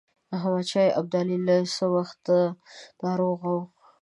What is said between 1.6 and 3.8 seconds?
څه وخته ناروغ وو.